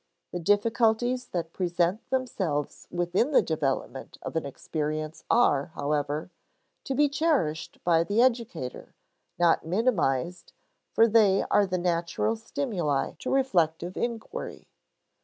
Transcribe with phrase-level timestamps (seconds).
[0.31, 6.31] The difficulties that present themselves within the development of an experience are, however,
[6.85, 8.95] to be cherished by the educator,
[9.37, 10.53] not minimized,
[10.91, 14.65] for they are the natural stimuli to reflective inquiry.